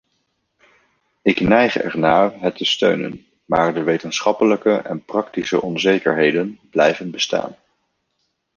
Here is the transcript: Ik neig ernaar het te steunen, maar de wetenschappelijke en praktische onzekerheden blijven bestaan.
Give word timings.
Ik 1.21 1.39
neig 1.39 1.77
ernaar 1.77 2.33
het 2.39 2.55
te 2.57 2.65
steunen, 2.65 3.25
maar 3.45 3.73
de 3.73 3.83
wetenschappelijke 3.83 4.75
en 4.75 5.05
praktische 5.05 5.61
onzekerheden 5.61 6.59
blijven 6.71 7.11
bestaan. 7.11 7.55